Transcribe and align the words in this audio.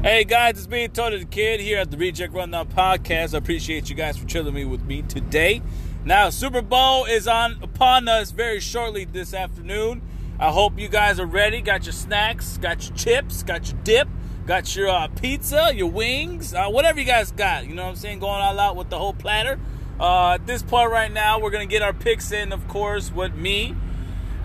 Hey 0.00 0.22
guys, 0.22 0.56
it's 0.56 0.68
me, 0.68 0.86
Tony 0.86 1.18
the 1.18 1.24
Kid, 1.24 1.58
here 1.58 1.80
at 1.80 1.90
the 1.90 1.96
Reject 1.96 2.32
Rundown 2.32 2.68
Podcast. 2.68 3.34
I 3.34 3.38
appreciate 3.38 3.90
you 3.90 3.96
guys 3.96 4.16
for 4.16 4.28
chilling 4.28 4.54
me 4.54 4.64
with 4.64 4.84
me 4.84 5.02
today. 5.02 5.60
Now, 6.04 6.30
Super 6.30 6.62
Bowl 6.62 7.04
is 7.04 7.26
on 7.26 7.58
upon 7.62 8.06
us 8.06 8.30
very 8.30 8.60
shortly 8.60 9.06
this 9.06 9.34
afternoon. 9.34 10.00
I 10.38 10.52
hope 10.52 10.78
you 10.78 10.86
guys 10.86 11.18
are 11.18 11.26
ready. 11.26 11.60
Got 11.60 11.84
your 11.84 11.94
snacks, 11.94 12.58
got 12.58 12.88
your 12.88 12.96
chips, 12.96 13.42
got 13.42 13.72
your 13.72 13.80
dip, 13.82 14.06
got 14.46 14.76
your 14.76 14.88
uh, 14.88 15.08
pizza, 15.08 15.72
your 15.74 15.90
wings, 15.90 16.54
uh, 16.54 16.68
whatever 16.68 17.00
you 17.00 17.04
guys 17.04 17.32
got. 17.32 17.66
You 17.66 17.74
know 17.74 17.82
what 17.82 17.90
I'm 17.90 17.96
saying? 17.96 18.20
Going 18.20 18.40
all 18.40 18.60
out 18.60 18.76
with 18.76 18.90
the 18.90 18.98
whole 18.98 19.14
platter. 19.14 19.58
Uh, 19.98 20.34
at 20.34 20.46
this 20.46 20.62
point 20.62 20.92
right 20.92 21.12
now, 21.12 21.40
we're 21.40 21.50
gonna 21.50 21.66
get 21.66 21.82
our 21.82 21.92
picks 21.92 22.30
in, 22.30 22.52
of 22.52 22.68
course, 22.68 23.10
with 23.10 23.34
me, 23.34 23.74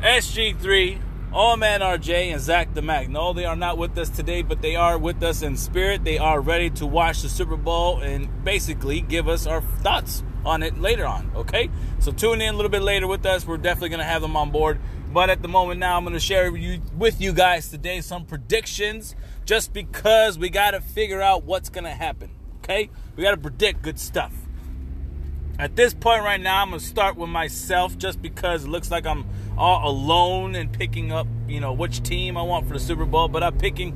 SG3, 0.02 1.00
All 1.34 1.58
Man 1.58 1.80
RJ, 1.82 2.32
and 2.32 2.40
Zach 2.40 2.76
the 2.76 2.84
Mac. 2.84 3.10
No, 3.10 3.34
they 3.34 3.46
are 3.46 3.56
not 3.56 3.80
with 3.80 3.98
us 3.98 4.08
today, 4.08 4.44
but 4.44 4.62
they 4.62 4.76
are 4.76 5.00
with 5.00 5.24
us 5.24 5.42
in 5.42 5.58
spirit. 5.58 6.04
They 6.04 6.20
are 6.20 6.40
ready 6.40 6.70
to 6.70 6.86
watch 6.86 7.24
the 7.24 7.30
Super 7.30 7.56
Bowl 7.56 8.02
and 8.02 8.44
basically 8.44 9.02
give 9.02 9.28
us 9.28 9.48
our 9.48 9.62
thoughts 9.62 10.24
on 10.46 10.62
it 10.62 10.80
later 10.80 11.08
on. 11.08 11.32
Okay, 11.36 11.72
so 11.98 12.12
tune 12.12 12.40
in 12.40 12.54
a 12.54 12.56
little 12.56 12.70
bit 12.70 12.84
later 12.84 13.08
with 13.08 13.26
us. 13.26 13.48
We're 13.48 13.58
definitely 13.58 13.90
gonna 13.90 14.04
have 14.04 14.22
them 14.22 14.38
on 14.38 14.52
board. 14.52 14.80
But 15.12 15.32
at 15.32 15.42
the 15.42 15.48
moment 15.48 15.80
now, 15.80 15.98
I'm 15.98 16.04
gonna 16.04 16.20
share 16.20 16.52
with 16.52 16.62
you, 16.62 16.82
with 16.96 17.20
you 17.20 17.34
guys 17.34 17.68
today 17.68 18.02
some 18.02 18.26
predictions, 18.26 19.16
just 19.44 19.74
because 19.74 20.38
we 20.38 20.52
gotta 20.52 20.82
figure 20.82 21.20
out 21.20 21.46
what's 21.46 21.70
gonna 21.70 21.96
happen. 21.96 22.30
Okay, 22.64 22.92
we 23.16 23.24
gotta 23.24 23.38
predict 23.38 23.82
good 23.82 24.00
stuff. 24.00 24.34
At 25.60 25.76
this 25.76 25.94
point 25.94 26.24
right 26.24 26.42
now, 26.42 26.64
I'm 26.64 26.70
gonna 26.70 26.80
start 26.80 27.16
with 27.16 27.30
myself 27.30 27.98
just 27.98 28.22
because 28.22 28.64
it 28.66 28.70
looks 28.70 28.90
like 28.90 29.06
I'm 29.06 29.26
all 29.56 29.88
alone 29.88 30.56
and 30.56 30.72
picking 30.72 31.12
up, 31.12 31.28
you 31.48 31.60
know, 31.60 31.74
which 31.74 32.02
team 32.02 32.38
I 32.38 32.42
want 32.42 32.68
for 32.68 32.74
the 32.74 32.80
Super 32.80 33.06
Bowl. 33.06 33.28
But 33.28 33.44
I'm 33.44 33.58
picking 33.58 33.96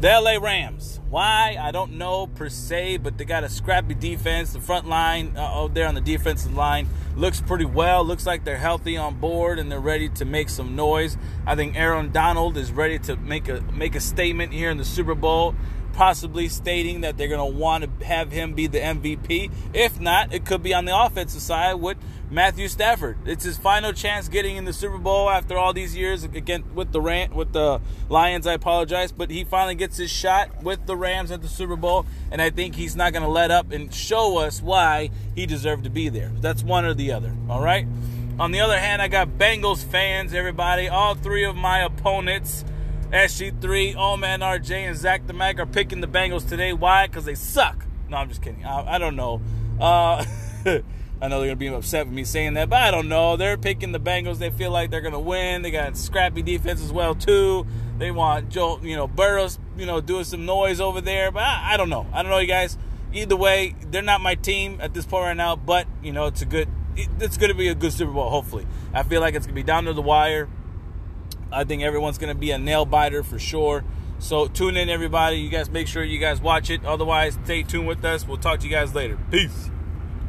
the 0.00 0.08
LA 0.08 0.38
Rams. 0.38 1.00
Why? 1.08 1.56
I 1.60 1.70
don't 1.70 1.92
know 1.92 2.26
per 2.26 2.48
se, 2.48 2.98
but 2.98 3.16
they 3.16 3.24
got 3.24 3.44
a 3.44 3.48
scrappy 3.48 3.94
defense. 3.94 4.52
The 4.52 4.60
front 4.60 4.88
line 4.88 5.34
uh, 5.36 5.42
out 5.42 5.74
there 5.74 5.86
on 5.86 5.94
the 5.94 6.00
defensive 6.00 6.54
line 6.54 6.88
looks 7.14 7.40
pretty 7.40 7.64
well. 7.64 8.04
Looks 8.04 8.26
like 8.26 8.44
they're 8.44 8.58
healthy 8.58 8.96
on 8.96 9.14
board 9.20 9.60
and 9.60 9.70
they're 9.70 9.78
ready 9.78 10.08
to 10.08 10.24
make 10.24 10.48
some 10.48 10.74
noise. 10.74 11.16
I 11.46 11.54
think 11.54 11.76
Aaron 11.76 12.10
Donald 12.10 12.56
is 12.56 12.72
ready 12.72 12.98
to 13.00 13.16
make 13.16 13.48
a 13.48 13.60
make 13.72 13.94
a 13.94 14.00
statement 14.00 14.52
here 14.52 14.70
in 14.70 14.76
the 14.76 14.84
Super 14.84 15.14
Bowl 15.14 15.54
possibly 15.96 16.46
stating 16.46 17.00
that 17.00 17.16
they're 17.16 17.26
going 17.26 17.52
to 17.52 17.58
want 17.58 17.82
to 17.82 18.04
have 18.04 18.30
him 18.30 18.52
be 18.52 18.66
the 18.66 18.78
MVP. 18.78 19.50
If 19.72 19.98
not, 19.98 20.32
it 20.32 20.44
could 20.44 20.62
be 20.62 20.74
on 20.74 20.84
the 20.84 20.96
offensive 20.96 21.40
side 21.40 21.76
with 21.76 21.96
Matthew 22.30 22.68
Stafford. 22.68 23.16
It's 23.24 23.44
his 23.44 23.56
final 23.56 23.94
chance 23.94 24.28
getting 24.28 24.56
in 24.56 24.66
the 24.66 24.74
Super 24.74 24.98
Bowl 24.98 25.30
after 25.30 25.56
all 25.56 25.72
these 25.72 25.96
years 25.96 26.22
again 26.22 26.64
with 26.74 26.92
the 26.92 27.00
rant 27.00 27.34
with 27.34 27.54
the 27.54 27.80
Lions. 28.10 28.46
I 28.46 28.52
apologize, 28.52 29.10
but 29.10 29.30
he 29.30 29.42
finally 29.42 29.74
gets 29.74 29.96
his 29.96 30.10
shot 30.10 30.62
with 30.62 30.84
the 30.84 30.96
Rams 30.96 31.30
at 31.30 31.40
the 31.40 31.48
Super 31.48 31.76
Bowl, 31.76 32.04
and 32.30 32.42
I 32.42 32.50
think 32.50 32.74
he's 32.74 32.94
not 32.94 33.14
going 33.14 33.22
to 33.22 33.30
let 33.30 33.50
up 33.50 33.72
and 33.72 33.92
show 33.92 34.36
us 34.36 34.60
why 34.60 35.10
he 35.34 35.46
deserved 35.46 35.84
to 35.84 35.90
be 35.90 36.10
there. 36.10 36.30
That's 36.40 36.62
one 36.62 36.84
or 36.84 36.92
the 36.92 37.12
other. 37.12 37.32
All 37.48 37.62
right. 37.62 37.86
On 38.38 38.50
the 38.50 38.60
other 38.60 38.78
hand, 38.78 39.00
I 39.00 39.08
got 39.08 39.28
Bengals 39.38 39.82
fans, 39.82 40.34
everybody. 40.34 40.90
All 40.90 41.14
three 41.14 41.44
of 41.44 41.56
my 41.56 41.78
opponents 41.78 42.66
SG3, 43.10 43.96
All 43.96 44.16
Man 44.16 44.40
RJ, 44.40 44.70
and 44.70 44.96
Zach 44.96 45.26
the 45.26 45.32
Mac 45.32 45.58
are 45.58 45.66
picking 45.66 46.00
the 46.00 46.08
Bengals 46.08 46.48
today. 46.48 46.72
Why? 46.72 47.06
Because 47.06 47.24
they 47.24 47.34
suck. 47.34 47.84
No, 48.08 48.16
I'm 48.16 48.28
just 48.28 48.42
kidding. 48.42 48.64
I, 48.64 48.94
I 48.94 48.98
don't 48.98 49.16
know. 49.16 49.40
Uh, 49.80 50.24
I 51.20 51.28
know 51.28 51.38
they're 51.40 51.48
gonna 51.48 51.56
be 51.56 51.68
upset 51.68 52.06
with 52.06 52.14
me 52.14 52.24
saying 52.24 52.54
that, 52.54 52.68
but 52.68 52.82
I 52.82 52.90
don't 52.90 53.08
know. 53.08 53.36
They're 53.36 53.56
picking 53.56 53.92
the 53.92 54.00
Bengals. 54.00 54.38
They 54.38 54.50
feel 54.50 54.70
like 54.70 54.90
they're 54.90 55.00
gonna 55.00 55.20
win. 55.20 55.62
They 55.62 55.70
got 55.70 55.96
scrappy 55.96 56.42
defense 56.42 56.82
as 56.82 56.92
well 56.92 57.14
too. 57.14 57.66
They 57.98 58.10
want 58.10 58.50
Joe, 58.50 58.80
you 58.82 58.96
know, 58.96 59.06
Burrows, 59.06 59.58
you 59.78 59.86
know, 59.86 60.00
doing 60.00 60.24
some 60.24 60.44
noise 60.44 60.80
over 60.80 61.00
there. 61.00 61.30
But 61.30 61.44
I, 61.44 61.74
I 61.74 61.76
don't 61.76 61.88
know. 61.88 62.06
I 62.12 62.22
don't 62.22 62.30
know, 62.30 62.38
you 62.38 62.46
guys. 62.46 62.76
Either 63.12 63.36
way, 63.36 63.74
they're 63.90 64.02
not 64.02 64.20
my 64.20 64.34
team 64.34 64.78
at 64.82 64.92
this 64.92 65.06
point 65.06 65.24
right 65.24 65.36
now. 65.36 65.56
But 65.56 65.86
you 66.02 66.12
know, 66.12 66.26
it's 66.26 66.42
a 66.42 66.46
good. 66.46 66.68
It's 66.96 67.36
to 67.36 67.54
be 67.54 67.68
a 67.68 67.74
good 67.74 67.92
Super 67.92 68.12
Bowl. 68.12 68.28
Hopefully, 68.30 68.66
I 68.92 69.02
feel 69.02 69.20
like 69.20 69.34
it's 69.34 69.46
to 69.46 69.52
be 69.52 69.62
down 69.62 69.84
to 69.84 69.92
the 69.92 70.02
wire. 70.02 70.48
I 71.52 71.64
think 71.64 71.82
everyone's 71.82 72.18
going 72.18 72.32
to 72.32 72.38
be 72.38 72.50
a 72.50 72.58
nail 72.58 72.84
biter 72.84 73.22
for 73.22 73.38
sure. 73.38 73.84
So 74.18 74.46
tune 74.46 74.76
in, 74.76 74.88
everybody. 74.88 75.36
You 75.36 75.50
guys 75.50 75.70
make 75.70 75.86
sure 75.86 76.02
you 76.02 76.18
guys 76.18 76.40
watch 76.40 76.70
it. 76.70 76.84
Otherwise, 76.84 77.38
stay 77.44 77.62
tuned 77.62 77.86
with 77.86 78.04
us. 78.04 78.26
We'll 78.26 78.38
talk 78.38 78.60
to 78.60 78.66
you 78.66 78.72
guys 78.72 78.94
later. 78.94 79.18
Peace. 79.30 79.70